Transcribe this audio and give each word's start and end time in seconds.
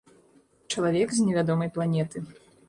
Чалавек 0.75 1.13
з 1.17 1.27
невядомай 1.27 1.71
планеты. 1.77 2.25